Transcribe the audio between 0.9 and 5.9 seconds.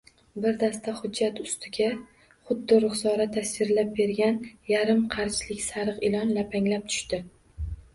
hujjat ustiga xuddi Ruxsora tavsiflab bergan yarim qarichlik